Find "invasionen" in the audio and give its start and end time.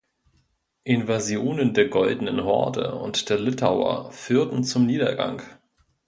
0.83-1.75